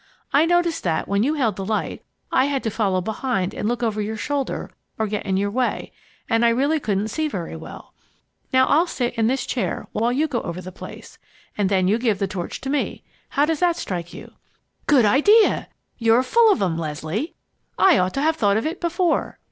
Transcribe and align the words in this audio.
I 0.33 0.47
noticed 0.47 0.81
that, 0.83 1.07
when 1.07 1.21
you 1.21 1.35
held 1.35 1.57
the 1.57 1.63
light, 1.63 2.03
I 2.31 2.45
had 2.45 2.63
to 2.63 2.71
follow 2.71 3.01
behind 3.01 3.53
and 3.53 3.67
look 3.67 3.83
over 3.83 4.01
your 4.01 4.17
shoulder 4.17 4.71
or 4.97 5.05
get 5.05 5.27
in 5.27 5.37
your 5.37 5.51
way, 5.51 5.91
and 6.27 6.43
I 6.43 6.49
really 6.49 6.79
couldn't 6.79 7.09
see 7.09 7.27
very 7.27 7.55
well. 7.55 7.93
Now, 8.51 8.65
I'll 8.65 8.87
sit 8.87 9.13
in 9.13 9.27
this 9.27 9.45
chair 9.45 9.85
while 9.91 10.11
you 10.11 10.27
go 10.27 10.41
over 10.41 10.59
the 10.59 10.71
place, 10.71 11.19
and 11.55 11.69
then 11.69 11.87
you 11.87 11.99
give 11.99 12.17
the 12.17 12.25
torch 12.25 12.59
to 12.61 12.69
me. 12.71 13.03
How 13.29 13.45
does 13.45 13.59
that 13.59 13.75
strike 13.75 14.11
you?" 14.11 14.31
"Good 14.87 15.05
idea! 15.05 15.69
You're 15.99 16.23
full 16.23 16.51
of 16.51 16.59
'em, 16.63 16.79
Leslie. 16.79 17.35
I 17.77 17.99
ought 17.99 18.15
to 18.15 18.23
have 18.23 18.35
thought 18.37 18.57
of 18.57 18.65
it 18.65 18.81
before." 18.81 19.37